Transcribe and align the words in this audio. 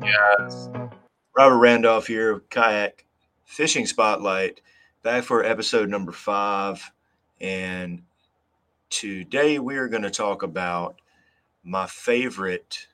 guys. 0.00 0.68
Robert 1.36 1.58
Randolph 1.58 2.06
here, 2.06 2.40
Kayak 2.50 3.04
Fishing 3.44 3.86
Spotlight, 3.86 4.60
back 5.02 5.24
for 5.24 5.44
episode 5.44 5.88
number 5.88 6.12
five. 6.12 6.90
And 7.40 8.02
today 8.90 9.58
we 9.58 9.76
are 9.76 9.88
going 9.88 10.02
to 10.02 10.10
talk 10.10 10.42
about 10.42 11.00
my 11.64 11.86
favorite 11.86 12.86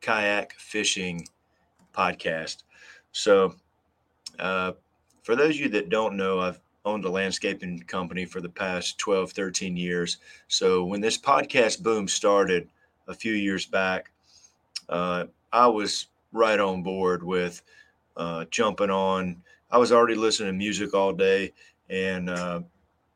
kayak 0.00 0.54
fishing 0.54 1.26
podcast. 1.94 2.64
So, 3.12 3.54
uh, 4.38 4.72
for 5.22 5.36
those 5.36 5.54
of 5.54 5.60
you 5.60 5.68
that 5.70 5.88
don't 5.90 6.16
know, 6.16 6.40
I've 6.40 6.60
owned 6.84 7.04
a 7.04 7.10
landscaping 7.10 7.80
company 7.80 8.24
for 8.24 8.40
the 8.40 8.48
past 8.48 8.98
12, 8.98 9.32
13 9.32 9.76
years. 9.76 10.18
So, 10.48 10.84
when 10.84 11.00
this 11.00 11.18
podcast 11.18 11.82
boom 11.82 12.08
started 12.08 12.68
a 13.06 13.14
few 13.14 13.32
years 13.32 13.66
back, 13.66 14.10
uh, 14.88 15.26
I 15.52 15.66
was 15.66 16.06
right 16.32 16.58
on 16.58 16.82
board 16.82 17.22
with 17.22 17.62
uh, 18.16 18.44
jumping 18.50 18.90
on. 18.90 19.42
I 19.70 19.78
was 19.78 19.92
already 19.92 20.14
listening 20.14 20.52
to 20.52 20.58
music 20.58 20.94
all 20.94 21.12
day, 21.12 21.52
and 21.88 22.30
uh, 22.30 22.60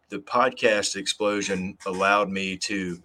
the 0.08 0.18
podcast 0.18 0.96
explosion 0.96 1.76
allowed 1.86 2.30
me 2.30 2.56
to 2.58 3.02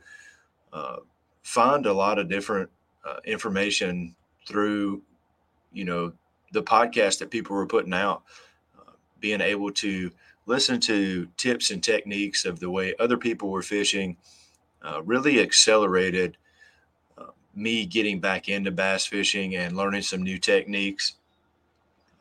uh, 0.73 0.98
find 1.44 1.86
a 1.86 1.94
lot 1.94 2.20
of 2.20 2.30
different 2.30 2.70
uh, 3.06 3.18
information 3.26 4.16
through, 4.48 5.02
you 5.72 5.86
know, 5.86 6.14
the 6.52 6.64
podcast 6.64 7.20
that 7.20 7.30
people 7.32 7.56
were 7.56 7.68
putting 7.68 7.94
out. 7.94 8.23
Uh, 8.78 8.92
being 9.20 9.42
able 9.42 9.72
to 9.72 10.12
listen 10.46 10.80
to 10.80 11.28
tips 11.38 11.70
and 11.72 11.84
techniques 11.84 12.46
of 12.46 12.59
the 12.59 12.70
way 12.70 12.96
other 13.00 13.18
people 13.18 13.50
were 13.50 13.62
fishing 13.62 14.18
uh, 14.82 15.02
really 15.04 15.40
accelerated 15.40 16.38
me 17.55 17.85
getting 17.85 18.20
back 18.20 18.49
into 18.49 18.71
bass 18.71 19.05
fishing 19.05 19.55
and 19.55 19.76
learning 19.76 20.02
some 20.02 20.23
new 20.23 20.38
techniques. 20.38 21.16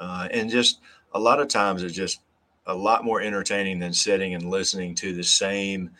Uh, 0.00 0.28
and 0.30 0.50
just 0.50 0.80
a 1.12 1.18
lot 1.18 1.40
of 1.40 1.48
times 1.48 1.82
it's 1.82 1.94
just 1.94 2.20
a 2.66 2.74
lot 2.74 3.04
more 3.04 3.20
entertaining 3.20 3.78
than 3.78 3.92
sitting 3.92 4.34
and 4.34 4.50
listening 4.50 4.94
to 4.94 5.14
the 5.14 5.22
same, 5.22 5.90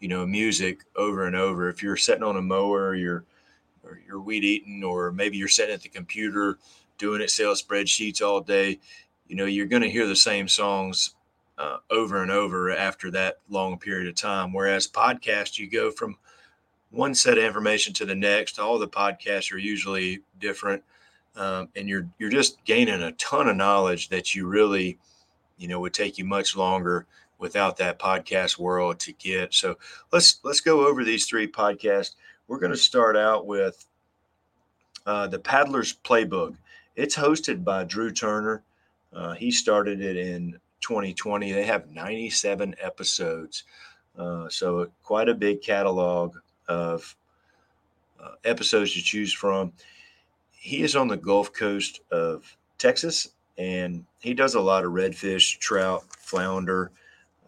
you 0.00 0.08
know, 0.08 0.26
music 0.26 0.84
over 0.96 1.26
and 1.26 1.36
over. 1.36 1.68
If 1.68 1.82
you're 1.82 1.96
sitting 1.96 2.24
on 2.24 2.36
a 2.36 2.42
mower, 2.42 2.94
you're 2.94 3.24
or 3.84 4.00
you're 4.06 4.20
weed 4.20 4.44
eating, 4.44 4.84
or 4.84 5.12
maybe 5.12 5.36
you're 5.36 5.48
sitting 5.48 5.74
at 5.74 5.82
the 5.82 5.88
computer 5.88 6.58
doing 6.98 7.22
Excel 7.22 7.54
spreadsheets 7.54 8.20
all 8.20 8.40
day, 8.40 8.78
you 9.28 9.36
know, 9.36 9.46
you're 9.46 9.66
going 9.66 9.82
to 9.82 9.90
hear 9.90 10.06
the 10.06 10.16
same 10.16 10.48
songs 10.48 11.14
uh, 11.58 11.78
over 11.90 12.22
and 12.22 12.30
over 12.30 12.70
after 12.70 13.10
that 13.10 13.38
long 13.48 13.78
period 13.78 14.08
of 14.08 14.14
time. 14.14 14.52
Whereas 14.52 14.86
podcast, 14.88 15.58
you 15.58 15.70
go 15.70 15.90
from 15.90 16.16
one 16.90 17.14
set 17.14 17.38
of 17.38 17.44
information 17.44 17.92
to 17.94 18.04
the 18.04 18.14
next. 18.14 18.58
All 18.58 18.78
the 18.78 18.88
podcasts 18.88 19.52
are 19.52 19.58
usually 19.58 20.20
different, 20.38 20.82
um, 21.36 21.68
and 21.76 21.88
you're 21.88 22.08
you're 22.18 22.30
just 22.30 22.64
gaining 22.64 23.02
a 23.02 23.12
ton 23.12 23.48
of 23.48 23.56
knowledge 23.56 24.08
that 24.08 24.34
you 24.34 24.46
really, 24.46 24.98
you 25.58 25.68
know, 25.68 25.80
would 25.80 25.94
take 25.94 26.18
you 26.18 26.24
much 26.24 26.56
longer 26.56 27.06
without 27.38 27.76
that 27.76 27.98
podcast 27.98 28.58
world 28.58 28.98
to 29.00 29.12
get. 29.12 29.54
So 29.54 29.76
let's 30.12 30.40
let's 30.42 30.60
go 30.60 30.86
over 30.86 31.04
these 31.04 31.26
three 31.26 31.46
podcasts. 31.46 32.14
We're 32.46 32.58
going 32.58 32.72
to 32.72 32.78
start 32.78 33.16
out 33.16 33.46
with 33.46 33.84
uh, 35.06 35.26
the 35.26 35.38
Paddler's 35.38 35.92
Playbook. 35.92 36.56
It's 36.96 37.16
hosted 37.16 37.62
by 37.62 37.84
Drew 37.84 38.10
Turner. 38.10 38.62
Uh, 39.12 39.34
he 39.34 39.50
started 39.50 40.00
it 40.00 40.16
in 40.16 40.58
2020. 40.80 41.52
They 41.52 41.64
have 41.64 41.90
97 41.90 42.74
episodes, 42.80 43.64
uh, 44.18 44.48
so 44.48 44.90
quite 45.02 45.28
a 45.28 45.34
big 45.34 45.62
catalog 45.62 46.36
of 46.68 47.16
uh, 48.20 48.32
episodes 48.44 48.94
to 48.94 49.02
choose 49.02 49.32
from. 49.32 49.72
He 50.50 50.82
is 50.82 50.96
on 50.96 51.08
the 51.08 51.16
Gulf 51.16 51.52
Coast 51.52 52.00
of 52.10 52.56
Texas 52.78 53.28
and 53.56 54.04
he 54.20 54.34
does 54.34 54.54
a 54.54 54.60
lot 54.60 54.84
of 54.84 54.92
redfish, 54.92 55.58
trout, 55.58 56.04
flounder. 56.16 56.92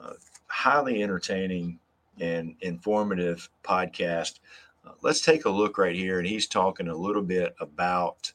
Uh, 0.00 0.14
highly 0.48 1.02
entertaining 1.02 1.78
and 2.20 2.54
informative 2.60 3.48
podcast. 3.62 4.40
Uh, 4.84 4.92
let's 5.02 5.20
take 5.20 5.44
a 5.44 5.50
look 5.50 5.78
right 5.78 5.94
here. 5.94 6.18
And 6.18 6.26
he's 6.26 6.46
talking 6.46 6.88
a 6.88 6.94
little 6.94 7.22
bit 7.22 7.54
about 7.60 8.32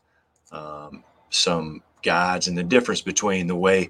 um, 0.52 1.04
some 1.30 1.84
guides 2.02 2.48
and 2.48 2.58
the 2.58 2.64
difference 2.64 3.02
between 3.02 3.48
the 3.48 3.56
way 3.56 3.90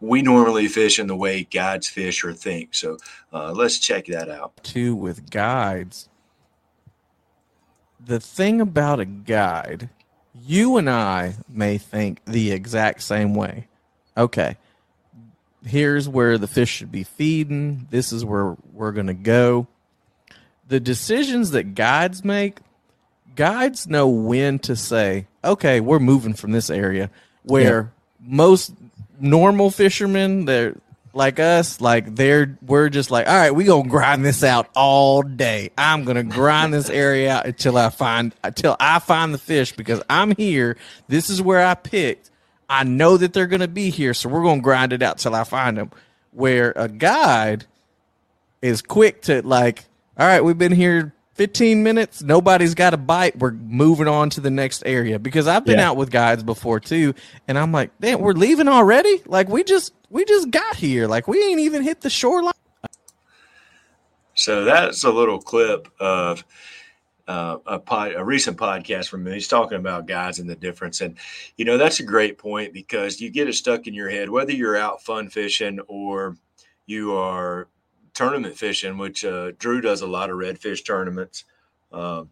we 0.00 0.22
normally 0.22 0.68
fish 0.68 0.98
and 0.98 1.08
the 1.08 1.16
way 1.16 1.44
guides 1.44 1.88
fish 1.88 2.24
or 2.24 2.32
think. 2.32 2.74
So 2.74 2.98
uh, 3.32 3.52
let's 3.52 3.78
check 3.78 4.06
that 4.06 4.28
out. 4.28 4.62
Too 4.62 4.94
with 4.94 5.30
guides, 5.30 6.08
the 8.04 8.20
thing 8.20 8.60
about 8.60 9.00
a 9.00 9.04
guide, 9.04 9.88
you 10.34 10.76
and 10.76 10.88
I 10.90 11.34
may 11.48 11.78
think 11.78 12.24
the 12.24 12.52
exact 12.52 13.02
same 13.02 13.34
way. 13.34 13.68
Okay, 14.16 14.56
here's 15.64 16.08
where 16.08 16.38
the 16.38 16.46
fish 16.46 16.70
should 16.70 16.92
be 16.92 17.04
feeding. 17.04 17.88
This 17.90 18.12
is 18.12 18.24
where 18.24 18.56
we're 18.72 18.92
going 18.92 19.06
to 19.06 19.14
go. 19.14 19.66
The 20.68 20.80
decisions 20.80 21.50
that 21.50 21.74
guides 21.74 22.24
make, 22.24 22.58
guides 23.34 23.86
know 23.86 24.08
when 24.08 24.58
to 24.60 24.76
say, 24.76 25.26
okay, 25.42 25.80
we're 25.80 25.98
moving 25.98 26.34
from 26.34 26.52
this 26.52 26.70
area. 26.70 27.10
Where 27.42 27.92
yeah. 28.22 28.36
most 28.36 28.72
normal 29.20 29.70
fishermen, 29.70 30.44
they're 30.46 30.76
like 31.14 31.38
us, 31.40 31.80
like 31.80 32.16
they're 32.16 32.58
we're 32.62 32.88
just 32.88 33.10
like, 33.10 33.26
all 33.26 33.34
right, 33.34 33.50
we 33.52 33.64
gonna 33.64 33.88
grind 33.88 34.24
this 34.24 34.44
out 34.44 34.68
all 34.74 35.22
day. 35.22 35.70
I'm 35.78 36.04
gonna 36.04 36.24
grind 36.24 36.74
this 36.74 36.90
area 36.90 37.32
out 37.32 37.46
until 37.46 37.76
I 37.76 37.88
find 37.90 38.34
until 38.42 38.76
I 38.78 38.98
find 38.98 39.32
the 39.32 39.38
fish 39.38 39.72
because 39.72 40.02
I'm 40.10 40.34
here. 40.36 40.76
This 41.08 41.30
is 41.30 41.40
where 41.40 41.64
I 41.64 41.74
picked. 41.74 42.30
I 42.68 42.84
know 42.84 43.16
that 43.16 43.32
they're 43.32 43.46
gonna 43.46 43.68
be 43.68 43.90
here, 43.90 44.14
so 44.14 44.28
we're 44.28 44.42
gonna 44.42 44.60
grind 44.60 44.92
it 44.92 45.02
out 45.02 45.18
till 45.18 45.34
I 45.34 45.44
find 45.44 45.78
them. 45.78 45.90
Where 46.32 46.72
a 46.74 46.88
guide 46.88 47.66
is 48.60 48.82
quick 48.82 49.22
to 49.22 49.40
like, 49.46 49.84
all 50.18 50.26
right, 50.26 50.42
we've 50.42 50.58
been 50.58 50.72
here 50.72 51.13
15 51.34 51.82
minutes, 51.82 52.22
nobody's 52.22 52.74
got 52.74 52.94
a 52.94 52.96
bite. 52.96 53.38
We're 53.38 53.52
moving 53.52 54.08
on 54.08 54.30
to 54.30 54.40
the 54.40 54.50
next 54.50 54.82
area 54.86 55.18
because 55.18 55.46
I've 55.46 55.64
been 55.64 55.78
yeah. 55.78 55.90
out 55.90 55.96
with 55.96 56.10
guides 56.10 56.42
before 56.42 56.80
too, 56.80 57.14
and 57.48 57.58
I'm 57.58 57.72
like, 57.72 57.90
damn, 58.00 58.20
we're 58.20 58.32
leaving 58.32 58.68
already. 58.68 59.20
Like 59.26 59.48
we 59.48 59.64
just 59.64 59.92
we 60.10 60.24
just 60.24 60.50
got 60.50 60.76
here. 60.76 61.06
Like 61.08 61.28
we 61.28 61.42
ain't 61.42 61.60
even 61.60 61.82
hit 61.82 62.00
the 62.00 62.10
shoreline. 62.10 62.52
So 64.34 64.64
that's 64.64 65.04
a 65.04 65.10
little 65.10 65.40
clip 65.40 65.88
of 66.00 66.44
uh, 67.26 67.58
a, 67.66 67.78
pod, 67.78 68.12
a 68.14 68.24
recent 68.24 68.56
podcast 68.56 69.08
from 69.08 69.26
him. 69.26 69.32
He's 69.32 69.48
talking 69.48 69.78
about 69.78 70.06
guides 70.06 70.38
and 70.38 70.48
the 70.48 70.56
difference. 70.56 71.00
And, 71.00 71.16
you 71.56 71.64
know, 71.64 71.78
that's 71.78 72.00
a 72.00 72.04
great 72.04 72.38
point 72.38 72.72
because 72.72 73.20
you 73.20 73.30
get 73.30 73.48
it 73.48 73.54
stuck 73.54 73.86
in 73.86 73.94
your 73.94 74.10
head, 74.10 74.28
whether 74.28 74.52
you're 74.52 74.76
out 74.76 75.02
fun 75.02 75.30
fishing 75.30 75.80
or 75.88 76.36
you 76.86 77.14
are 77.14 77.68
tournament 78.14 78.56
fishing, 78.56 78.96
which 78.96 79.24
uh, 79.24 79.52
Drew 79.58 79.80
does 79.80 80.00
a 80.00 80.06
lot 80.06 80.30
of 80.30 80.36
redfish 80.36 80.84
tournaments. 80.84 81.44
Uh, 81.92 82.24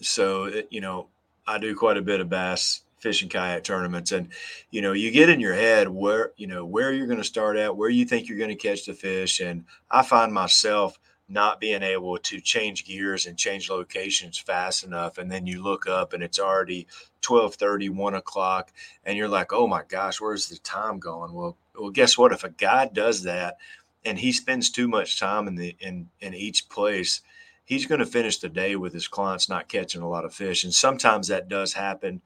so, 0.00 0.44
it, 0.44 0.68
you 0.70 0.80
know, 0.80 1.08
I 1.46 1.58
do 1.58 1.74
quite 1.74 1.96
a 1.96 2.02
bit 2.02 2.20
of 2.20 2.28
bass 2.28 2.82
fishing 3.04 3.28
kayak 3.28 3.62
tournaments. 3.62 4.12
And 4.12 4.28
you 4.70 4.80
know 4.80 4.92
you 4.92 5.10
get 5.10 5.28
in 5.28 5.38
your 5.38 5.54
head 5.54 5.88
where 5.88 6.32
you 6.36 6.46
know 6.46 6.64
where 6.64 6.90
you're 6.90 7.06
going 7.06 7.18
to 7.18 7.24
start 7.24 7.58
at 7.58 7.76
where 7.76 7.90
you 7.90 8.06
think 8.06 8.28
you're 8.28 8.38
going 8.38 8.56
to 8.56 8.56
catch 8.56 8.86
the 8.86 8.94
fish. 8.94 9.40
And 9.40 9.66
i 9.90 10.02
find 10.02 10.32
myself 10.32 10.98
not 11.28 11.60
being 11.60 11.82
able 11.82 12.18
to 12.18 12.40
change 12.40 12.84
gears 12.84 13.26
and 13.26 13.38
change 13.38 13.70
locations 13.70 14.38
fast 14.38 14.84
enough. 14.84 15.18
And 15.18 15.30
then 15.30 15.46
you 15.46 15.62
look 15.62 15.86
up 15.86 16.12
and 16.14 16.22
it's 16.22 16.38
already 16.38 16.86
12 17.20 17.54
30 17.54 17.90
1 17.90 18.14
o'clock 18.14 18.72
and 19.04 19.16
you're 19.16 19.28
like 19.28 19.52
oh 19.52 19.66
my 19.66 19.82
gosh 19.86 20.20
where's 20.20 20.48
the 20.48 20.58
time 20.58 20.98
going? 20.98 21.34
Well 21.34 21.58
well 21.78 21.90
guess 21.90 22.16
what? 22.16 22.32
If 22.32 22.42
a 22.42 22.50
guy 22.50 22.88
does 22.90 23.22
that 23.24 23.58
and 24.04 24.18
he 24.18 24.32
spends 24.32 24.70
too 24.70 24.88
much 24.88 25.18
time 25.18 25.48
in 25.48 25.54
the 25.54 25.76
in 25.80 26.08
in 26.20 26.34
each 26.34 26.68
place 26.68 27.22
he's 27.64 27.86
going 27.86 27.98
to 27.98 28.06
finish 28.06 28.38
the 28.38 28.48
day 28.48 28.76
with 28.76 28.92
his 28.92 29.08
clients 29.08 29.48
not 29.48 29.68
catching 29.68 30.02
a 30.02 30.08
lot 30.08 30.24
of 30.24 30.34
fish 30.34 30.64
and 30.64 30.74
sometimes 30.74 31.28
that 31.28 31.48
does 31.48 31.72
happen 31.72 32.20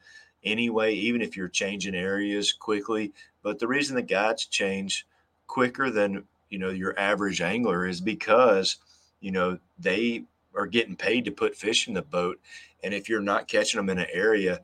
anyway, 0.44 0.94
even 0.94 1.22
if 1.22 1.36
you're 1.36 1.48
changing 1.48 1.94
areas 1.94 2.52
quickly. 2.52 3.12
But 3.42 3.58
the 3.58 3.68
reason 3.68 3.96
the 3.96 4.02
guides 4.02 4.46
change 4.46 5.06
quicker 5.46 5.90
than 5.90 6.24
you 6.50 6.58
know 6.58 6.70
your 6.70 6.98
average 6.98 7.40
angler 7.40 7.86
is 7.86 8.00
because 8.00 8.76
you 9.20 9.30
know 9.30 9.58
they 9.78 10.24
are 10.54 10.66
getting 10.66 10.96
paid 10.96 11.24
to 11.24 11.30
put 11.30 11.56
fish 11.56 11.88
in 11.88 11.94
the 11.94 12.02
boat 12.02 12.38
and 12.82 12.92
if 12.92 13.08
you're 13.08 13.20
not 13.20 13.48
catching 13.48 13.78
them 13.78 13.88
in 13.88 13.98
an 13.98 14.06
area 14.12 14.60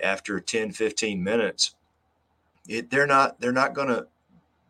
after 0.00 0.38
10 0.38 0.70
15 0.70 1.22
minutes 1.22 1.74
it, 2.68 2.90
they're 2.90 3.06
not 3.06 3.40
they're 3.40 3.50
not 3.50 3.74
going 3.74 3.88
to 3.88 4.06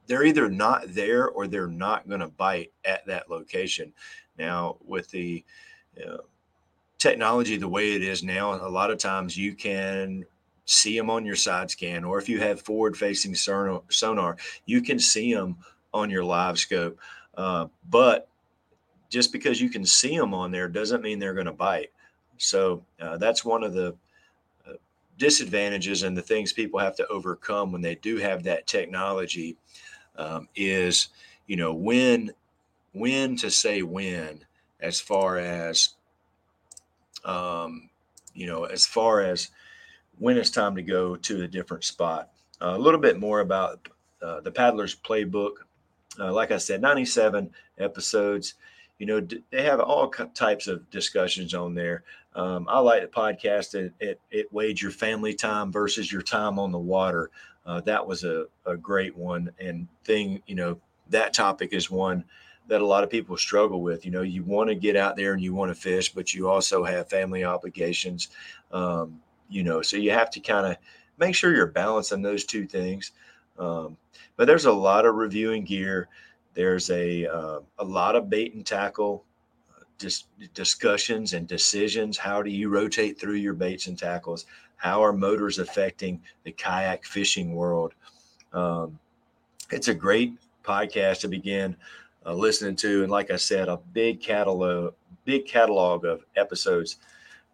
they're 0.08 0.24
either 0.24 0.50
not 0.50 0.82
there 0.88 1.28
or 1.28 1.46
they're 1.46 1.68
not 1.68 2.08
going 2.08 2.20
to 2.20 2.28
bite 2.28 2.72
at 2.84 3.06
that 3.06 3.30
location 3.30 3.92
now 4.38 4.76
with 4.84 5.08
the 5.10 5.44
technology 6.98 7.56
the 7.56 7.68
way 7.68 7.94
it 7.94 8.02
is 8.02 8.24
now 8.24 8.54
a 8.54 8.68
lot 8.68 8.90
of 8.90 8.98
times 8.98 9.36
you 9.36 9.54
can 9.54 10.24
see 10.68 10.98
them 10.98 11.08
on 11.08 11.24
your 11.24 11.34
side 11.34 11.70
scan, 11.70 12.04
or 12.04 12.18
if 12.18 12.28
you 12.28 12.38
have 12.40 12.60
forward 12.60 12.94
facing 12.94 13.34
sonar, 13.34 14.36
you 14.66 14.82
can 14.82 14.98
see 14.98 15.32
them 15.32 15.56
on 15.94 16.10
your 16.10 16.22
live 16.22 16.58
scope. 16.58 16.98
Uh, 17.38 17.66
but 17.88 18.28
just 19.08 19.32
because 19.32 19.62
you 19.62 19.70
can 19.70 19.86
see 19.86 20.14
them 20.14 20.34
on 20.34 20.50
there 20.50 20.68
doesn't 20.68 21.00
mean 21.00 21.18
they're 21.18 21.32
going 21.32 21.46
to 21.46 21.52
bite. 21.52 21.90
So 22.36 22.84
uh, 23.00 23.16
that's 23.16 23.46
one 23.46 23.64
of 23.64 23.72
the 23.72 23.96
uh, 24.68 24.74
disadvantages 25.16 26.02
and 26.02 26.14
the 26.14 26.20
things 26.20 26.52
people 26.52 26.78
have 26.78 26.96
to 26.96 27.06
overcome 27.06 27.72
when 27.72 27.80
they 27.80 27.94
do 27.94 28.18
have 28.18 28.42
that 28.42 28.66
technology 28.66 29.56
um, 30.18 30.48
is, 30.54 31.08
you 31.46 31.56
know, 31.56 31.72
when 31.72 32.32
when 32.92 33.36
to 33.36 33.50
say 33.50 33.82
when 33.82 34.44
as 34.80 35.00
far 35.00 35.38
as 35.38 35.90
um, 37.24 37.90
you 38.34 38.46
know, 38.46 38.64
as 38.64 38.86
far 38.86 39.22
as 39.22 39.50
when 40.18 40.36
it's 40.36 40.50
time 40.50 40.74
to 40.76 40.82
go 40.82 41.16
to 41.16 41.42
a 41.42 41.48
different 41.48 41.84
spot. 41.84 42.30
Uh, 42.60 42.74
a 42.76 42.78
little 42.78 43.00
bit 43.00 43.18
more 43.18 43.40
about 43.40 43.88
uh, 44.20 44.40
the 44.40 44.50
Paddler's 44.50 44.94
Playbook. 44.94 45.52
Uh, 46.18 46.32
like 46.32 46.50
I 46.50 46.58
said, 46.58 46.80
97 46.80 47.50
episodes. 47.78 48.54
You 48.98 49.06
know, 49.06 49.26
they 49.50 49.62
have 49.62 49.78
all 49.78 50.08
types 50.10 50.66
of 50.66 50.90
discussions 50.90 51.54
on 51.54 51.74
there. 51.74 52.02
Um, 52.34 52.66
I 52.68 52.80
like 52.80 53.02
the 53.02 53.08
podcast. 53.08 53.74
It, 53.74 53.92
it, 54.00 54.20
it 54.30 54.52
weighed 54.52 54.80
your 54.80 54.90
family 54.90 55.34
time 55.34 55.70
versus 55.70 56.10
your 56.10 56.22
time 56.22 56.58
on 56.58 56.72
the 56.72 56.78
water. 56.78 57.30
Uh, 57.68 57.82
that 57.82 58.04
was 58.04 58.24
a, 58.24 58.46
a 58.64 58.76
great 58.76 59.14
one. 59.14 59.52
And 59.60 59.86
thing, 60.02 60.42
you 60.46 60.54
know, 60.54 60.80
that 61.10 61.34
topic 61.34 61.74
is 61.74 61.90
one 61.90 62.24
that 62.66 62.80
a 62.80 62.86
lot 62.86 63.04
of 63.04 63.10
people 63.10 63.36
struggle 63.36 63.82
with. 63.82 64.06
You 64.06 64.10
know, 64.10 64.22
you 64.22 64.42
want 64.42 64.70
to 64.70 64.74
get 64.74 64.96
out 64.96 65.16
there 65.16 65.34
and 65.34 65.42
you 65.42 65.54
want 65.54 65.70
to 65.70 65.80
fish, 65.80 66.12
but 66.14 66.32
you 66.32 66.48
also 66.48 66.82
have 66.82 67.10
family 67.10 67.44
obligations. 67.44 68.28
Um, 68.72 69.20
you 69.50 69.62
know, 69.62 69.82
so 69.82 69.98
you 69.98 70.10
have 70.12 70.30
to 70.30 70.40
kind 70.40 70.66
of 70.66 70.76
make 71.18 71.34
sure 71.34 71.54
you're 71.54 71.66
balancing 71.66 72.22
those 72.22 72.44
two 72.44 72.66
things. 72.66 73.12
Um, 73.58 73.98
but 74.36 74.46
there's 74.46 74.64
a 74.64 74.72
lot 74.72 75.04
of 75.04 75.16
reviewing 75.16 75.64
gear. 75.64 76.08
There's 76.54 76.88
a 76.90 77.26
uh, 77.26 77.60
a 77.78 77.84
lot 77.84 78.16
of 78.16 78.30
bait 78.30 78.54
and 78.54 78.64
tackle 78.64 79.24
uh, 79.76 79.84
dis- 79.98 80.24
discussions 80.54 81.34
and 81.34 81.46
decisions. 81.46 82.16
How 82.16 82.42
do 82.42 82.50
you 82.50 82.70
rotate 82.70 83.20
through 83.20 83.34
your 83.34 83.54
baits 83.54 83.88
and 83.88 83.98
tackles? 83.98 84.46
How 84.78 85.04
are 85.04 85.12
motors 85.12 85.58
affecting 85.58 86.22
the 86.44 86.52
kayak 86.52 87.04
fishing 87.04 87.54
world? 87.54 87.92
Um, 88.52 88.98
it's 89.70 89.88
a 89.88 89.94
great 89.94 90.32
podcast 90.64 91.20
to 91.20 91.28
begin 91.28 91.76
uh, 92.24 92.32
listening 92.32 92.76
to, 92.76 93.02
and 93.02 93.10
like 93.10 93.30
I 93.30 93.36
said, 93.36 93.68
a 93.68 93.78
big 93.92 94.20
catalog, 94.20 94.94
big 95.24 95.46
catalog 95.46 96.04
of 96.04 96.24
episodes 96.36 96.96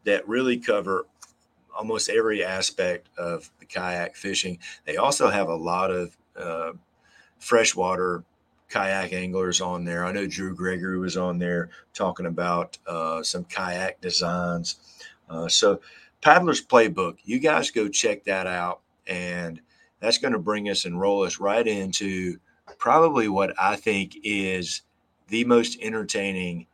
that 0.05 0.27
really 0.29 0.59
cover 0.59 1.07
almost 1.77 2.09
every 2.09 2.45
aspect 2.45 3.09
of 3.19 3.51
the 3.59 3.67
kayak 3.67 4.17
fishing. 4.17 4.59
They 4.85 4.97
also 4.97 5.29
have 5.29 5.49
a 5.49 5.55
lot 5.55 5.91
of 5.91 6.17
uh, 6.37 6.73
freshwater 7.39 8.25
kayak 8.69 9.13
anglers 9.13 9.61
on 9.61 9.85
there. 9.85 10.05
I 10.05 10.13
know 10.13 10.27
Drew 10.27 10.55
Gregory 10.55 10.99
was 10.99 11.17
on 11.17 11.39
there 11.39 11.71
talking 11.93 12.27
about 12.27 12.79
uh, 12.87 13.23
some 13.23 13.45
kayak 13.45 14.01
designs. 14.01 14.77
Uh, 15.29 15.49
so, 15.49 15.81
Paddler's 16.25 16.65
Playbook, 16.65 17.19
you 17.23 17.39
guys 17.39 17.71
go 17.71 17.87
check 17.87 18.25
that 18.25 18.47
out. 18.47 18.81
And 19.07 19.61
that's 20.01 20.17
going 20.17 20.33
to 20.33 20.39
bring 20.39 20.71
us 20.71 20.87
and 20.87 20.99
roll 20.99 21.23
us 21.23 21.39
right 21.39 21.67
into 21.67 22.39
probably 22.79 23.29
what 23.29 23.55
I 23.61 23.77
think 23.77 24.17
is 24.25 24.83
the 25.29 25.45
most 25.45 25.79
entertaining. 25.83 26.67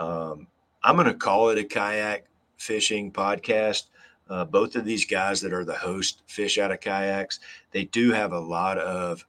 Um, 0.00 0.48
I'm 0.82 0.96
going 0.96 1.06
to 1.06 1.14
call 1.14 1.50
it 1.50 1.58
a 1.58 1.64
kayak 1.64 2.26
fishing 2.56 3.12
podcast. 3.12 3.84
Uh, 4.28 4.44
both 4.44 4.74
of 4.74 4.84
these 4.84 5.06
guys 5.06 5.40
that 5.40 5.52
are 5.52 5.64
the 5.64 5.74
host 5.74 6.22
fish 6.26 6.58
out 6.58 6.72
of 6.72 6.80
kayaks. 6.80 7.38
They 7.70 7.84
do 7.84 8.10
have 8.10 8.32
a 8.32 8.40
lot 8.40 8.76
of 8.78 9.24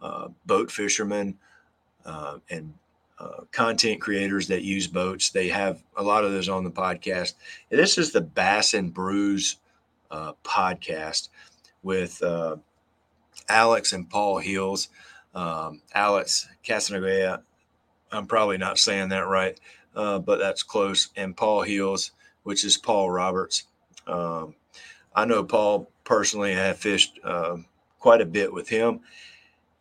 uh, 0.00 0.28
boat 0.46 0.70
fishermen 0.70 1.36
uh, 2.06 2.38
and 2.48 2.72
uh, 3.22 3.44
content 3.52 4.00
creators 4.00 4.48
that 4.48 4.62
use 4.62 4.88
boats. 4.88 5.30
They 5.30 5.48
have 5.48 5.82
a 5.96 6.02
lot 6.02 6.24
of 6.24 6.32
those 6.32 6.48
on 6.48 6.64
the 6.64 6.70
podcast. 6.70 7.34
And 7.70 7.78
this 7.78 7.96
is 7.98 8.10
the 8.10 8.20
Bass 8.20 8.74
and 8.74 8.92
Brews 8.92 9.58
uh, 10.10 10.32
podcast 10.42 11.28
with 11.82 12.20
uh, 12.22 12.56
Alex 13.48 13.92
and 13.92 14.10
Paul 14.10 14.38
Hills. 14.38 14.88
Um, 15.34 15.82
Alex 15.94 16.48
Casanagua, 16.64 17.42
I'm 18.10 18.26
probably 18.26 18.58
not 18.58 18.78
saying 18.78 19.10
that 19.10 19.26
right, 19.26 19.58
but 19.94 20.36
that's 20.36 20.62
close. 20.62 21.10
And 21.16 21.36
Paul 21.36 21.62
Hills, 21.62 22.10
which 22.42 22.64
is 22.64 22.76
Paul 22.76 23.08
Roberts. 23.10 23.64
Um, 24.06 24.54
I 25.14 25.24
know 25.24 25.44
Paul 25.44 25.90
personally. 26.04 26.54
I 26.54 26.58
have 26.58 26.78
fished 26.78 27.20
uh, 27.22 27.56
quite 27.98 28.20
a 28.20 28.26
bit 28.26 28.52
with 28.52 28.68
him, 28.68 29.00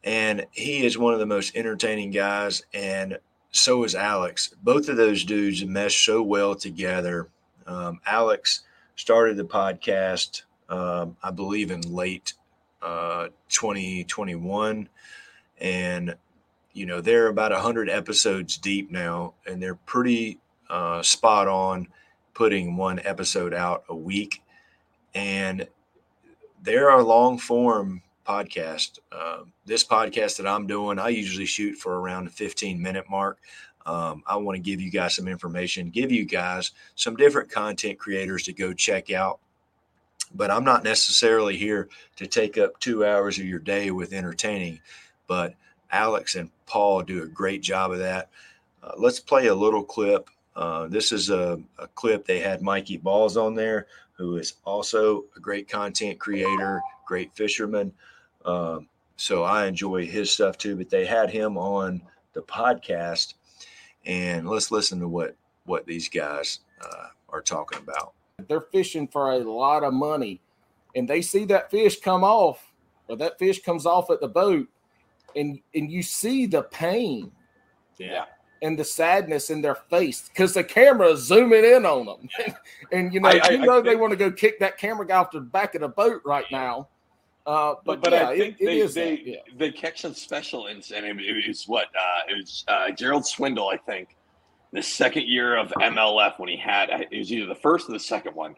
and 0.03 0.45
he 0.51 0.85
is 0.85 0.97
one 0.97 1.13
of 1.13 1.19
the 1.19 1.25
most 1.25 1.55
entertaining 1.55 2.11
guys. 2.11 2.63
And 2.73 3.17
so 3.51 3.83
is 3.83 3.95
Alex. 3.95 4.53
Both 4.61 4.89
of 4.89 4.97
those 4.97 5.23
dudes 5.23 5.63
mesh 5.65 6.05
so 6.05 6.21
well 6.21 6.55
together. 6.55 7.29
Um, 7.67 7.99
Alex 8.05 8.61
started 8.95 9.37
the 9.37 9.45
podcast, 9.45 10.43
um, 10.69 11.17
I 11.21 11.31
believe, 11.31 11.71
in 11.71 11.81
late 11.81 12.33
uh, 12.81 13.27
2021, 13.49 14.89
and 15.59 16.15
you 16.73 16.85
know 16.85 17.01
they're 17.01 17.27
about 17.27 17.51
100 17.51 17.89
episodes 17.89 18.57
deep 18.57 18.89
now, 18.89 19.33
and 19.45 19.61
they're 19.61 19.75
pretty 19.75 20.39
uh, 20.69 21.01
spot 21.01 21.47
on 21.47 21.87
putting 22.33 22.77
one 22.77 22.99
episode 23.03 23.53
out 23.53 23.83
a 23.89 23.95
week. 23.95 24.41
And 25.13 25.67
there 26.63 26.89
are 26.89 27.03
long 27.03 27.37
form 27.37 28.01
podcast. 28.25 28.99
Uh, 29.11 29.43
this 29.65 29.83
podcast 29.83 30.37
that 30.37 30.47
I'm 30.47 30.67
doing, 30.67 30.99
I 30.99 31.09
usually 31.09 31.45
shoot 31.45 31.75
for 31.75 31.99
around 31.99 32.25
the 32.25 32.31
15 32.31 32.81
minute 32.81 33.05
mark. 33.09 33.39
Um, 33.85 34.23
I 34.27 34.37
want 34.37 34.55
to 34.55 34.61
give 34.61 34.79
you 34.79 34.91
guys 34.91 35.15
some 35.15 35.27
information, 35.27 35.89
give 35.89 36.11
you 36.11 36.25
guys 36.25 36.71
some 36.95 37.15
different 37.15 37.49
content 37.49 37.97
creators 37.97 38.43
to 38.43 38.53
go 38.53 38.73
check 38.73 39.11
out. 39.11 39.39
But 40.33 40.51
I'm 40.51 40.63
not 40.63 40.83
necessarily 40.83 41.57
here 41.57 41.89
to 42.17 42.27
take 42.27 42.57
up 42.57 42.79
two 42.79 43.05
hours 43.05 43.37
of 43.39 43.45
your 43.45 43.59
day 43.59 43.91
with 43.91 44.13
entertaining. 44.13 44.79
But 45.27 45.55
Alex 45.91 46.35
and 46.35 46.51
Paul 46.67 47.01
do 47.01 47.23
a 47.23 47.27
great 47.27 47.61
job 47.61 47.91
of 47.91 47.99
that. 47.99 48.29
Uh, 48.83 48.93
let's 48.97 49.19
play 49.19 49.47
a 49.47 49.55
little 49.55 49.83
clip 49.83 50.29
uh, 50.55 50.87
this 50.87 51.11
is 51.11 51.29
a, 51.29 51.59
a, 51.79 51.87
clip 51.87 52.25
they 52.25 52.39
had 52.39 52.61
Mikey 52.61 52.97
Balls 52.97 53.37
on 53.37 53.55
there, 53.55 53.87
who 54.13 54.37
is 54.37 54.55
also 54.65 55.25
a 55.35 55.39
great 55.39 55.69
content 55.69 56.19
creator, 56.19 56.81
great 57.05 57.33
fisherman. 57.33 57.93
Um, 58.45 58.87
so 59.15 59.43
I 59.43 59.67
enjoy 59.67 60.05
his 60.05 60.31
stuff 60.31 60.57
too. 60.57 60.75
But 60.75 60.89
they 60.89 61.05
had 61.05 61.29
him 61.29 61.57
on 61.57 62.01
the 62.33 62.41
podcast, 62.41 63.35
and 64.05 64.47
let's 64.49 64.71
listen 64.71 64.99
to 64.99 65.07
what 65.07 65.35
what 65.65 65.85
these 65.85 66.09
guys 66.09 66.59
uh, 66.81 67.07
are 67.29 67.41
talking 67.41 67.79
about. 67.79 68.13
They're 68.47 68.65
fishing 68.71 69.07
for 69.07 69.31
a 69.31 69.37
lot 69.37 69.83
of 69.83 69.93
money, 69.93 70.41
and 70.95 71.07
they 71.07 71.21
see 71.21 71.45
that 71.45 71.69
fish 71.69 71.99
come 71.99 72.23
off, 72.23 72.73
or 73.07 73.15
that 73.17 73.37
fish 73.37 73.61
comes 73.61 73.85
off 73.85 74.09
at 74.09 74.21
the 74.21 74.27
boat, 74.27 74.67
and 75.35 75.59
and 75.75 75.91
you 75.91 76.03
see 76.03 76.45
the 76.45 76.63
pain. 76.63 77.31
Yeah 77.97 78.25
and 78.61 78.77
the 78.77 78.85
sadness 78.85 79.49
in 79.49 79.61
their 79.61 79.75
face 79.75 80.29
because 80.29 80.53
the 80.53 80.63
camera 80.63 81.09
is 81.09 81.21
zooming 81.21 81.65
in 81.65 81.85
on 81.85 82.05
them. 82.05 82.29
and 82.91 83.13
you 83.13 83.19
know, 83.19 83.29
I, 83.29 83.49
you 83.49 83.57
know 83.59 83.79
I, 83.79 83.81
they 83.81 83.95
want 83.95 84.11
to 84.11 84.17
go 84.17 84.31
kick 84.31 84.59
that 84.59 84.77
camera 84.77 85.05
guy 85.05 85.17
off 85.17 85.31
the 85.31 85.41
back 85.41 85.75
of 85.75 85.81
the 85.81 85.87
boat 85.87 86.21
right 86.25 86.45
now. 86.51 86.87
Uh, 87.45 87.75
but, 87.85 88.01
but, 88.01 88.13
yeah, 88.13 88.29
I 88.29 88.37
think 88.37 88.57
it, 88.59 88.65
they, 88.65 88.79
it 88.79 88.85
is 88.85 88.93
they, 88.93 89.21
yeah. 89.25 89.37
they 89.57 89.71
catch 89.71 90.01
some 90.01 90.13
special 90.13 90.67
and 90.67 90.83
I 90.95 91.01
mean, 91.01 91.19
it 91.19 91.47
was 91.47 91.65
what 91.65 91.87
uh, 91.87 92.29
it 92.29 92.35
was 92.35 92.63
uh, 92.67 92.91
Gerald 92.91 93.25
Swindle, 93.25 93.69
I 93.69 93.77
think, 93.77 94.15
the 94.73 94.83
second 94.83 95.27
year 95.27 95.57
of 95.57 95.69
MLF 95.69 96.39
when 96.39 96.49
he 96.49 96.57
had 96.57 96.89
it 96.89 97.17
was 97.17 97.31
either 97.31 97.47
the 97.47 97.55
first 97.55 97.89
or 97.89 97.93
the 97.93 97.99
second 97.99 98.35
one 98.35 98.55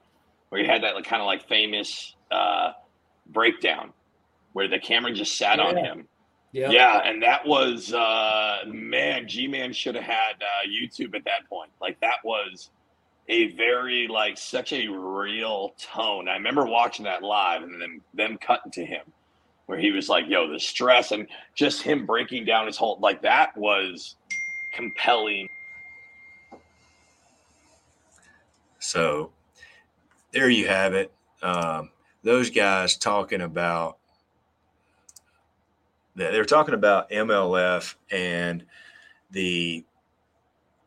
where 0.49 0.61
he 0.61 0.67
had 0.67 0.83
that 0.83 0.95
like, 0.95 1.05
kind 1.05 1.21
of 1.21 1.25
like 1.25 1.47
famous 1.47 2.15
uh, 2.31 2.73
breakdown 3.27 3.93
where 4.51 4.67
the 4.67 4.79
camera 4.79 5.13
just 5.13 5.37
sat 5.37 5.57
yeah. 5.57 5.63
on 5.63 5.77
him 5.77 6.07
yeah. 6.53 6.69
Yeah. 6.69 7.01
And 7.03 7.21
that 7.23 7.45
was, 7.45 7.91
uh, 7.93 8.59
man, 8.67 9.27
G 9.27 9.47
Man 9.47 9.73
should 9.73 9.95
have 9.95 10.03
had 10.03 10.35
uh, 10.39 10.67
YouTube 10.69 11.15
at 11.15 11.25
that 11.25 11.49
point. 11.49 11.71
Like, 11.81 11.99
that 11.99 12.17
was 12.23 12.69
a 13.29 13.51
very, 13.53 14.07
like, 14.07 14.37
such 14.37 14.73
a 14.73 14.87
real 14.87 15.73
tone. 15.77 16.27
I 16.27 16.33
remember 16.33 16.65
watching 16.65 17.05
that 17.05 17.23
live 17.23 17.63
and 17.63 17.81
then 17.81 18.01
them 18.13 18.37
cutting 18.37 18.71
to 18.73 18.85
him 18.85 19.05
where 19.65 19.77
he 19.77 19.91
was 19.91 20.09
like, 20.09 20.25
yo, 20.27 20.51
the 20.51 20.59
stress 20.59 21.11
and 21.11 21.27
just 21.55 21.81
him 21.81 22.05
breaking 22.05 22.45
down 22.45 22.67
his 22.67 22.77
whole, 22.77 22.99
like, 22.99 23.21
that 23.21 23.55
was 23.55 24.15
compelling. 24.73 25.47
So 28.79 29.31
there 30.31 30.49
you 30.49 30.67
have 30.67 30.93
it. 30.93 31.13
Um, 31.41 31.91
those 32.23 32.49
guys 32.49 32.97
talking 32.97 33.41
about 33.41 33.97
that 36.15 36.31
they're 36.31 36.45
talking 36.45 36.73
about 36.73 37.09
MLF 37.09 37.95
and 38.11 38.65
the 39.31 39.83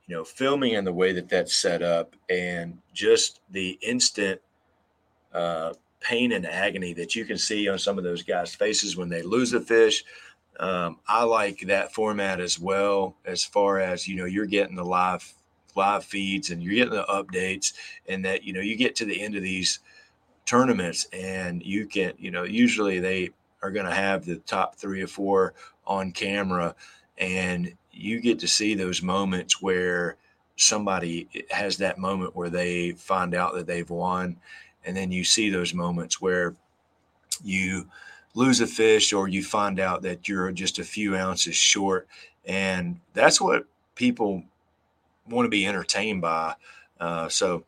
you 0.07 0.15
know 0.15 0.25
filming 0.25 0.77
and 0.77 0.87
the 0.87 0.93
way 0.93 1.13
that 1.13 1.29
that's 1.29 1.55
set 1.55 1.83
up 1.83 2.15
and 2.31 2.79
just 2.93 3.41
the 3.51 3.79
instant 3.83 4.41
uh, 5.33 5.73
pain 6.01 6.33
and 6.33 6.47
agony 6.47 6.93
that 6.95 7.15
you 7.15 7.25
can 7.25 7.39
see 7.39 7.69
on 7.69 7.79
some 7.79 7.99
of 7.99 8.05
those 8.05 8.23
guys' 8.23 8.55
faces 8.55 8.97
when 8.97 9.09
they 9.09 9.23
lose 9.23 9.53
a 9.53 9.61
fish. 9.61 10.05
Um, 10.59 10.99
I 11.07 11.25
like 11.25 11.61
that 11.67 11.93
format 11.93 12.41
as 12.41 12.59
well, 12.59 13.17
as 13.25 13.45
far 13.45 13.81
as 13.81 14.09
you 14.09 14.17
know, 14.17 14.25
you're 14.25 14.47
getting 14.47 14.77
the 14.77 14.85
live 14.85 15.35
live 15.75 16.05
feeds 16.05 16.51
and 16.51 16.63
you're 16.63 16.75
getting 16.75 16.95
the 16.95 17.05
updates, 17.05 17.75
and 18.09 18.25
that 18.25 18.45
you 18.45 18.53
know 18.53 18.61
you 18.61 18.77
get 18.77 18.97
to 18.97 19.05
the 19.05 19.21
end 19.21 19.35
of 19.35 19.43
these 19.43 19.81
tournaments, 20.47 21.07
and 21.13 21.63
you 21.63 21.87
can, 21.87 22.13
you 22.19 22.31
know, 22.31 22.45
usually 22.45 23.01
they 23.01 23.31
are 23.63 23.71
going 23.71 23.85
to 23.85 23.95
have 23.95 24.25
the 24.25 24.37
top 24.37 24.77
three 24.77 25.03
or 25.03 25.07
four 25.07 25.53
on 25.87 26.13
camera, 26.13 26.75
and 27.19 27.75
you 27.97 28.21
get 28.21 28.39
to 28.41 28.49
see 28.49 28.75
those 28.75 29.03
moments 29.03 29.63
where 29.63 30.17
somebody 30.57 31.29
has 31.51 31.79
that 31.79 31.99
moment 31.99 32.37
where 32.37 32.51
they 32.51 32.93
find 32.93 33.35
out 33.35 33.55
that 33.55 33.67
they've 33.67 33.89
won, 33.89 34.37
and 34.85 34.97
then 34.97 35.11
you 35.11 35.25
see 35.25 35.51
those 35.51 35.75
moments 35.75 36.21
where 36.21 36.55
you 37.43 37.89
lose 38.35 38.61
a 38.61 38.67
fish 38.67 39.13
or 39.13 39.29
you 39.29 39.43
find 39.43 39.81
out 39.81 40.03
that 40.03 40.29
you're 40.29 40.53
just 40.53 40.79
a 40.79 40.85
few 40.85 41.17
ounces 41.17 41.57
short, 41.57 42.07
and 42.45 43.01
that's 43.15 43.41
what 43.41 43.67
people 43.95 44.43
want 45.29 45.47
to 45.47 45.51
be 45.51 45.67
entertained 45.67 46.21
by. 46.21 46.55
Uh, 47.01 47.29
so, 47.29 47.65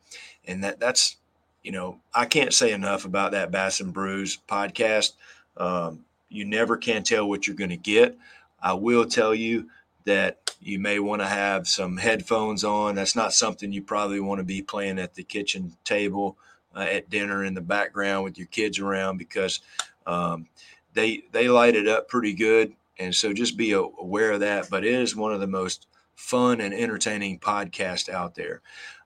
and 0.47 0.63
that 0.63 0.79
that's 0.79 1.17
you 1.63 1.73
know 1.73 1.99
I 2.15 2.27
can't 2.27 2.53
say 2.53 2.73
enough 2.73 3.07
about 3.07 3.33
that 3.33 3.51
Bass 3.51 3.81
and 3.81 3.93
Brews 3.93 4.39
podcast. 4.47 5.13
Um, 5.57 6.05
you 6.29 6.45
never 6.45 6.77
can 6.77 7.03
tell 7.03 7.29
what 7.29 7.47
you're 7.47 7.57
going 7.57 7.71
to 7.71 7.77
get. 7.77 8.17
I 8.63 8.75
will 8.75 9.07
tell 9.07 9.35
you 9.35 9.69
that 10.09 10.55
you 10.61 10.79
may 10.79 10.99
want 10.99 11.21
to 11.21 11.27
have 11.27 11.69
some 11.69 11.99
headphones 11.99 12.65
on. 12.65 12.95
That's 12.95 13.15
not 13.15 13.35
something 13.35 13.71
you 13.71 13.83
probably 13.83 14.21
want 14.21 14.39
to 14.39 14.45
be 14.45 14.63
playing 14.63 14.99
at 14.99 15.15
the 15.15 15.23
kitchen 15.23 15.77
table 15.85 16.39
uh, 16.75 16.81
at 16.81 17.11
dinner 17.11 17.45
in 17.45 17.53
the 17.53 17.61
background 17.61 18.25
with 18.25 18.39
your 18.39 18.47
kids 18.47 18.79
around 18.79 19.19
because 19.19 19.61
um, 20.07 20.49
they 20.95 21.25
they 21.33 21.49
light 21.49 21.77
it 21.77 21.87
up 21.87 22.09
pretty 22.09 22.33
good. 22.33 22.73
And 22.99 23.15
so 23.15 23.33
just 23.33 23.57
be 23.57 23.73
aware 23.73 24.33
of 24.33 24.41
that. 24.41 24.71
But 24.71 24.85
it 24.85 24.95
is 24.95 25.15
one 25.15 25.33
of 25.33 25.41
the 25.41 25.47
most 25.47 25.87
fun 26.15 26.61
and 26.63 26.73
entertaining 26.73 27.39
podcasts 27.39 28.09
out 28.09 28.35
there. 28.35 28.63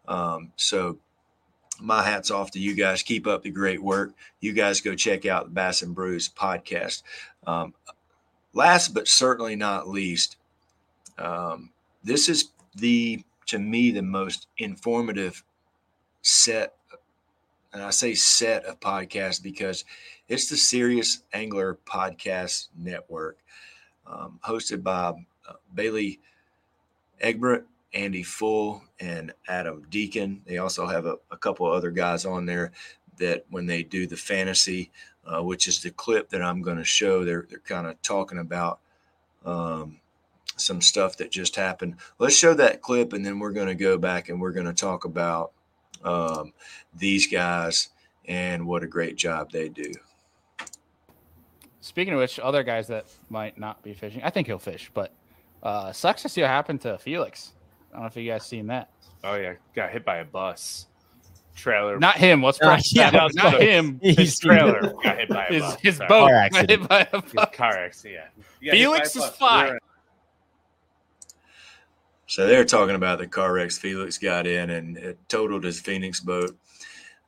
Um, 0.07 0.53
so 0.57 0.99
my 1.81 2.03
hat's 2.03 2.31
off 2.31 2.53
to 2.53 2.61
you 2.61 2.75
guys. 2.75 3.03
Keep 3.03 3.27
up 3.27 3.43
the 3.43 3.51
great 3.51 3.83
work. 3.83 4.13
You 4.41 4.53
guys 4.53 4.81
go 4.81 4.95
check 4.95 5.27
out 5.27 5.47
the 5.47 5.51
Bass 5.51 5.83
and 5.83 5.95
Brews 5.95 6.29
podcast. 6.29 7.03
Um, 7.45 7.75
last 8.55 8.95
but 8.95 9.09
certainly 9.09 9.57
not 9.57 9.89
least, 9.89 10.37
um, 11.19 11.71
this 12.03 12.29
is 12.29 12.51
the 12.77 13.23
to 13.47 13.59
me 13.59 13.91
the 13.91 14.03
most 14.03 14.49
informative 14.59 15.43
set, 16.23 16.75
and 17.73 17.83
I 17.83 17.91
say 17.91 18.15
set 18.15 18.65
of 18.65 18.81
podcasts 18.81 19.43
because 19.43 19.85
it's 20.29 20.49
the 20.49 20.57
Serious 20.57 21.23
Angler 21.33 21.79
Podcast 21.85 22.69
Network, 22.77 23.39
um, 24.07 24.39
hosted 24.45 24.83
by 24.83 25.13
uh, 25.49 25.55
Bailey 25.75 26.21
Egbert 27.21 27.67
Andy 27.95 28.23
Full 28.23 28.83
and 29.01 29.33
Adam 29.49 29.85
Deacon. 29.91 30.43
They 30.47 30.59
also 30.59 30.87
have 30.87 31.07
a, 31.07 31.17
a 31.31 31.37
couple 31.37 31.71
other 31.71 31.91
guys 31.91 32.25
on 32.25 32.47
there 32.47 32.73
that 33.19 33.45
when 33.51 33.67
they 33.67 33.83
do 33.83 34.07
the 34.07 34.17
fantasy, 34.17 34.91
uh, 35.27 35.43
which 35.43 35.69
is 35.69 35.81
the 35.83 35.91
clip 35.91 36.31
that 36.31 36.43
I'm 36.43 36.63
going 36.63 36.79
to 36.79 36.85
show, 36.85 37.25
they're, 37.25 37.47
they're 37.49 37.59
kind 37.61 37.87
of 37.87 38.01
talking 38.03 38.39
about 38.39 38.81
um, 39.45 40.01
some 40.63 40.81
stuff 40.81 41.17
that 41.19 41.31
just 41.31 41.57
happened. 41.57 41.97
Let's 42.19 42.37
show 42.37 42.55
that 42.55 42.81
clip 42.81 43.13
and 43.13 43.25
then 43.25 43.39
we're 43.39 43.53
going 43.53 43.69
to 43.69 43.75
go 43.75 43.99
back 43.99 44.29
and 44.29 44.41
we're 44.41 44.53
going 44.53 44.67
to 44.67 44.73
talk 44.73 45.05
about 45.05 45.53
um, 46.05 46.53
these 46.95 47.27
guys 47.27 47.89
and 48.27 48.67
what 48.67 48.83
a 48.83 48.87
great 48.87 49.17
job 49.17 49.51
they 49.51 49.69
do. 49.69 49.93
Speaking 51.81 52.15
of 52.15 52.21
which, 52.21 52.39
other 52.39 52.63
guys 52.63 52.87
that 52.89 53.07
might 53.29 53.59
not 53.59 53.83
be 53.83 53.93
fishing, 53.93 54.23
I 54.23 54.31
think 54.31 54.47
he'll 54.47 54.59
fish, 54.59 54.91
but 54.95 55.13
uh, 55.63 55.93
sucks 55.93 56.23
to 56.23 56.29
see 56.29 56.41
what 56.41 56.51
happened 56.51 56.81
to 56.83 56.97
Felix. 56.99 57.53
I 57.91 57.95
don't 57.95 58.03
know 58.03 58.07
if 58.07 58.17
you 58.17 58.31
guys 58.31 58.47
seen 58.47 58.69
that. 58.69 58.89
Oh 59.25 59.35
yeah, 59.35 59.55
got 59.75 59.91
hit 59.91 60.05
by 60.05 60.19
a 60.19 60.25
bus 60.25 60.87
trailer. 61.55 61.99
Not 61.99 62.17
him. 62.17 62.43
Let's 62.43 62.61
uh, 62.61 62.79
yeah, 62.93 63.11
no, 63.13 63.29
not 63.35 63.61
him. 63.61 64.01
His 64.03 64.39
trailer 64.39 64.95
got 65.03 65.19
hit 65.19 65.29
by 65.29 65.47
a 65.47 65.53
his, 65.53 65.63
bus. 65.63 65.81
His 65.81 65.97
Sorry. 65.97 66.09
boat 66.09 66.51
got 66.53 66.71
hit 66.71 66.89
by 66.89 67.09
a 67.13 67.21
bus. 67.21 67.33
His 67.33 67.45
car 67.57 67.77
accident. 67.77 68.25
Yeah. 68.61 68.73
Felix 68.73 69.17
is 69.17 69.25
fine. 69.31 69.79
So 72.33 72.47
they're 72.47 72.65
talking 72.65 72.95
about 72.95 73.19
the 73.19 73.27
car 73.27 73.53
wrecks 73.53 73.77
Felix 73.77 74.17
got 74.17 74.47
in 74.47 74.71
and 74.71 74.97
it 74.97 75.19
totaled 75.29 75.65
his 75.65 75.81
Phoenix 75.81 76.19
boat, 76.19 76.57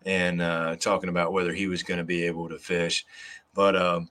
and 0.06 0.40
uh, 0.40 0.76
talking 0.76 1.10
about 1.10 1.34
whether 1.34 1.52
he 1.52 1.66
was 1.66 1.82
going 1.82 1.98
to 1.98 2.04
be 2.04 2.24
able 2.24 2.48
to 2.48 2.58
fish. 2.58 3.04
But 3.52 3.76
um, 3.76 4.08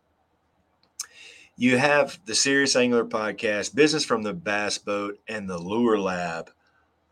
you 1.58 1.80
have 1.80 2.20
the 2.28 2.36
Serious 2.36 2.76
Angler 2.76 3.06
podcast, 3.06 3.74
Business 3.74 4.06
from 4.06 4.22
the 4.22 4.36
Bass 4.36 4.78
Boat, 4.78 5.18
and 5.28 5.50
the 5.50 5.58
Lure 5.58 5.98
Lab. 5.98 6.52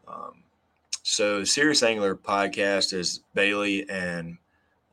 Um, 0.08 0.44
so, 1.02 1.44
Serious 1.44 1.82
Angler 1.82 2.16
podcast 2.16 2.94
is 2.94 3.22
Bailey 3.34 3.90
and 3.90 4.38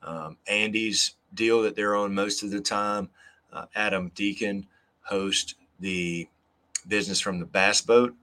um, 0.02 0.38
Andy's 0.46 1.14
deal 1.34 1.60
that 1.60 1.76
they're 1.76 1.94
on 1.94 2.14
most 2.14 2.42
of 2.42 2.50
the 2.50 2.62
time. 2.62 3.10
Uh, 3.52 3.66
Adam 3.74 4.10
Deacon 4.14 4.66
hosts 5.02 5.56
the 5.78 6.26
Business 6.86 7.20
from 7.20 7.38
the 7.38 7.44
Bass 7.44 7.82
Boat, 7.82 8.14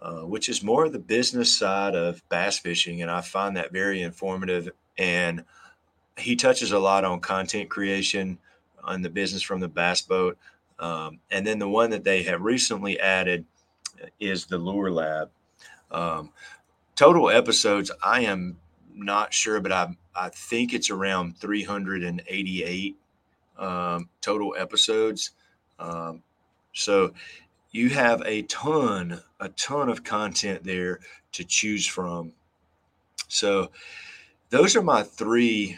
uh, 0.00 0.20
which 0.20 0.48
is 0.48 0.62
more 0.62 0.84
of 0.84 0.92
the 0.92 0.98
business 0.98 1.56
side 1.56 1.94
of 1.94 2.26
bass 2.28 2.58
fishing, 2.58 3.02
and 3.02 3.10
I 3.10 3.20
find 3.20 3.56
that 3.56 3.72
very 3.72 4.02
informative. 4.02 4.70
And 4.98 5.44
he 6.16 6.36
touches 6.36 6.72
a 6.72 6.78
lot 6.78 7.04
on 7.04 7.20
content 7.20 7.68
creation 7.68 8.38
on 8.82 9.02
the 9.02 9.10
business 9.10 9.42
from 9.42 9.60
the 9.60 9.68
bass 9.68 10.02
boat. 10.02 10.38
Um, 10.78 11.18
and 11.30 11.46
then 11.46 11.58
the 11.58 11.68
one 11.68 11.90
that 11.90 12.04
they 12.04 12.22
have 12.24 12.42
recently 12.42 13.00
added 13.00 13.44
is 14.20 14.46
the 14.46 14.58
Lure 14.58 14.90
Lab. 14.90 15.30
Um, 15.90 16.30
total 16.94 17.30
episodes, 17.30 17.90
I 18.04 18.22
am 18.22 18.58
not 18.94 19.32
sure, 19.32 19.60
but 19.60 19.72
I 19.72 19.96
I 20.14 20.30
think 20.30 20.72
it's 20.72 20.90
around 20.90 21.36
388 21.38 22.96
um, 23.58 24.08
total 24.20 24.54
episodes. 24.58 25.32
Um, 25.78 26.22
so 26.72 27.12
you 27.76 27.90
have 27.90 28.22
a 28.24 28.40
ton, 28.42 29.20
a 29.38 29.50
ton 29.50 29.90
of 29.90 30.02
content 30.02 30.64
there 30.64 30.98
to 31.32 31.44
choose 31.44 31.86
from. 31.86 32.32
So 33.28 33.70
those 34.48 34.74
are 34.76 34.82
my 34.82 35.02
three 35.02 35.76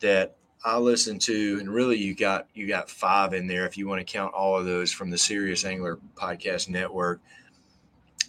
that 0.00 0.36
I 0.64 0.78
listen 0.78 1.20
to, 1.20 1.58
and 1.60 1.72
really 1.72 1.96
you 1.96 2.16
got 2.16 2.48
you 2.54 2.66
got 2.66 2.90
five 2.90 3.34
in 3.34 3.46
there 3.46 3.66
if 3.66 3.78
you 3.78 3.86
want 3.86 4.00
to 4.00 4.12
count 4.12 4.34
all 4.34 4.58
of 4.58 4.66
those 4.66 4.90
from 4.90 5.10
the 5.10 5.18
Serious 5.18 5.64
Angler 5.64 5.98
Podcast 6.16 6.68
Network. 6.68 7.20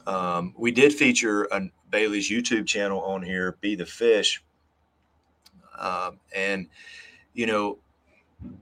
Um, 0.06 0.54
we 0.56 0.72
did 0.72 0.94
feature 0.94 1.46
a 1.52 1.62
Bailey's 1.90 2.30
YouTube 2.30 2.68
channel 2.68 3.02
on 3.02 3.24
here, 3.24 3.58
Be 3.60 3.76
the 3.76 3.88
Fish, 3.88 4.44
um, 5.80 6.20
and 6.36 6.68
you 7.34 7.48
know 7.48 7.80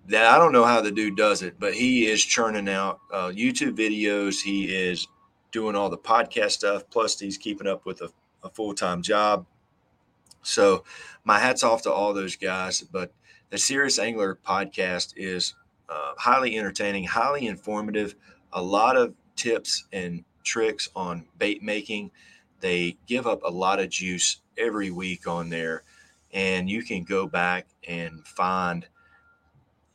that 0.07 0.25
I 0.25 0.37
don't 0.37 0.53
know 0.53 0.65
how 0.65 0.81
the 0.81 0.91
dude 0.91 1.17
does 1.17 1.41
it, 1.41 1.59
but 1.59 1.73
he 1.73 2.07
is 2.07 2.23
churning 2.23 2.69
out 2.69 2.99
uh, 3.11 3.27
YouTube 3.27 3.77
videos. 3.77 4.41
He 4.41 4.65
is 4.65 5.07
doing 5.51 5.75
all 5.75 5.89
the 5.89 5.97
podcast 5.97 6.51
stuff, 6.51 6.83
plus 6.89 7.19
he's 7.19 7.37
keeping 7.37 7.67
up 7.67 7.85
with 7.85 8.01
a, 8.01 8.09
a 8.43 8.49
full 8.49 8.73
time 8.73 9.01
job. 9.01 9.45
So 10.43 10.83
my 11.23 11.39
hats 11.39 11.63
off 11.63 11.81
to 11.83 11.91
all 11.91 12.13
those 12.13 12.35
guys, 12.35 12.81
but 12.81 13.11
the 13.49 13.57
Serious 13.57 13.99
Angler 13.99 14.37
podcast 14.45 15.13
is 15.15 15.55
uh, 15.89 16.13
highly 16.17 16.57
entertaining, 16.57 17.05
highly 17.05 17.47
informative, 17.47 18.15
a 18.53 18.61
lot 18.61 18.97
of 18.97 19.13
tips 19.35 19.85
and 19.91 20.23
tricks 20.43 20.89
on 20.95 21.25
bait 21.37 21.61
making. 21.61 22.11
They 22.59 22.97
give 23.07 23.27
up 23.27 23.43
a 23.43 23.51
lot 23.51 23.79
of 23.79 23.89
juice 23.89 24.41
every 24.57 24.89
week 24.89 25.27
on 25.27 25.49
there, 25.49 25.83
and 26.31 26.69
you 26.69 26.83
can 26.83 27.03
go 27.03 27.27
back 27.27 27.67
and 27.87 28.25
find, 28.25 28.87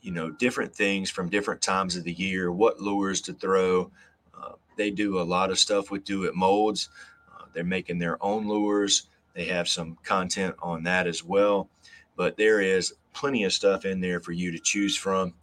you 0.03 0.11
know, 0.11 0.29
different 0.29 0.75
things 0.75 1.09
from 1.09 1.29
different 1.29 1.61
times 1.61 1.95
of 1.95 2.03
the 2.03 2.13
year, 2.13 2.51
what 2.51 2.79
lures 2.79 3.21
to 3.21 3.33
throw. 3.33 3.89
Uh, 4.37 4.51
they 4.75 4.91
do 4.91 5.19
a 5.19 5.23
lot 5.23 5.49
of 5.49 5.57
stuff 5.57 5.89
with 5.89 6.03
do 6.03 6.25
it 6.25 6.35
molds. 6.35 6.89
Uh, 7.33 7.45
they're 7.53 7.63
making 7.63 7.97
their 7.97 8.23
own 8.23 8.47
lures. 8.47 9.07
They 9.33 9.45
have 9.45 9.67
some 9.67 9.97
content 10.03 10.55
on 10.61 10.83
that 10.83 11.07
as 11.07 11.23
well. 11.23 11.69
But 12.17 12.37
there 12.37 12.59
is 12.59 12.93
plenty 13.13 13.45
of 13.45 13.53
stuff 13.53 13.85
in 13.85 14.01
there 14.01 14.19
for 14.19 14.33
you 14.33 14.51
to 14.51 14.59
choose 14.59 14.95
from. 14.95 15.33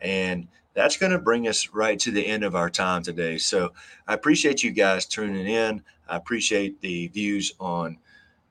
And 0.00 0.48
that's 0.72 0.96
going 0.96 1.12
to 1.12 1.18
bring 1.18 1.46
us 1.46 1.68
right 1.68 1.98
to 2.00 2.10
the 2.10 2.26
end 2.26 2.44
of 2.44 2.56
our 2.56 2.70
time 2.70 3.02
today. 3.02 3.36
So 3.36 3.72
I 4.06 4.14
appreciate 4.14 4.62
you 4.62 4.70
guys 4.70 5.04
tuning 5.04 5.46
in. 5.46 5.82
I 6.08 6.16
appreciate 6.16 6.80
the 6.80 7.08
views 7.08 7.52
on 7.60 7.98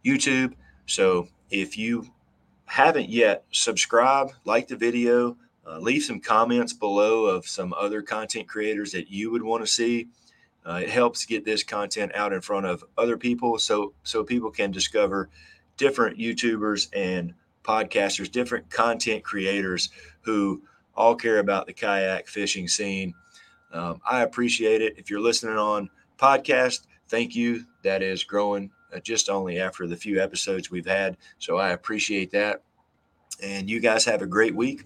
YouTube. 0.05 0.53
So 0.85 1.29
if 1.49 1.77
you 1.77 2.05
haven't 2.65 3.09
yet, 3.09 3.45
subscribe, 3.51 4.31
like 4.45 4.67
the 4.67 4.75
video, 4.75 5.35
uh, 5.67 5.79
leave 5.79 6.03
some 6.03 6.19
comments 6.19 6.73
below 6.73 7.25
of 7.25 7.47
some 7.47 7.73
other 7.73 8.01
content 8.01 8.47
creators 8.47 8.91
that 8.91 9.09
you 9.09 9.31
would 9.31 9.43
want 9.43 9.63
to 9.63 9.71
see. 9.71 10.07
Uh, 10.65 10.81
it 10.83 10.89
helps 10.89 11.25
get 11.25 11.45
this 11.45 11.63
content 11.63 12.11
out 12.15 12.33
in 12.33 12.41
front 12.41 12.65
of 12.65 12.83
other 12.97 13.17
people 13.17 13.57
so 13.57 13.93
so 14.03 14.23
people 14.23 14.51
can 14.51 14.71
discover 14.71 15.29
different 15.77 16.17
YouTubers 16.17 16.89
and 16.93 17.33
podcasters, 17.63 18.31
different 18.31 18.69
content 18.69 19.23
creators 19.23 19.89
who 20.21 20.61
all 20.95 21.15
care 21.15 21.39
about 21.39 21.67
the 21.67 21.73
kayak 21.73 22.27
fishing 22.27 22.67
scene. 22.67 23.13
Um, 23.71 24.01
I 24.09 24.23
appreciate 24.23 24.81
it. 24.81 24.97
If 24.97 25.09
you're 25.09 25.21
listening 25.21 25.57
on 25.57 25.89
podcast, 26.17 26.87
thank 27.09 27.35
you. 27.35 27.65
That 27.83 28.01
is 28.01 28.23
growing 28.23 28.71
uh, 28.93 28.99
just 28.99 29.29
only 29.29 29.59
after 29.59 29.87
the 29.87 29.95
few 29.95 30.21
episodes 30.21 30.71
we've 30.71 30.87
had. 30.87 31.17
So 31.39 31.57
I 31.57 31.69
appreciate 31.69 32.31
that. 32.31 32.63
And 33.41 33.69
you 33.69 33.79
guys 33.79 34.05
have 34.05 34.21
a 34.21 34.27
great 34.27 34.55
week, 34.55 34.85